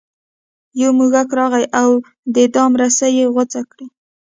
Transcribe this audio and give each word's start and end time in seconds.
یو 0.81 0.89
موږک 0.97 1.29
راغی 1.39 1.65
او 1.81 1.89
د 2.35 2.37
دام 2.55 2.71
رسۍ 2.81 3.11
یې 3.19 3.25
غوڅې 3.33 3.61
کړې. 3.71 3.85